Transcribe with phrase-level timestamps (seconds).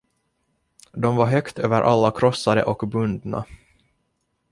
[0.93, 3.45] De var högt över alla krossade och bundna.